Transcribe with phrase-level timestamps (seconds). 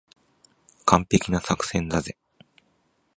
[0.87, 2.17] 完璧な作戦だぜ。